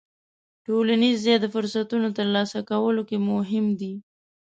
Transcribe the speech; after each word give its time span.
ټولنیز 0.65 1.17
ځای 1.25 1.37
د 1.41 1.45
فرصتونو 1.53 2.07
ترلاسه 2.17 2.59
کولو 2.69 3.01
کې 3.09 3.17
مهم 3.29 3.65
دی. 3.79 3.93